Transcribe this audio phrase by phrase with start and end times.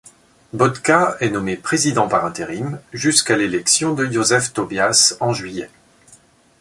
[0.51, 5.69] Botka est nommé président par intérim jusqu'à l'élection de József Tóbiás en juillet.